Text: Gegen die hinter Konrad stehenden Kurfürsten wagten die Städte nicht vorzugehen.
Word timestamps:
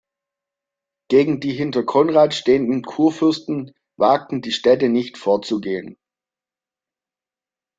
Gegen 1.11 1.39
die 1.41 1.53
hinter 1.53 1.83
Konrad 1.83 2.33
stehenden 2.33 2.81
Kurfürsten 2.81 3.71
wagten 3.99 4.41
die 4.41 4.51
Städte 4.51 4.89
nicht 4.89 5.15
vorzugehen. 5.19 5.95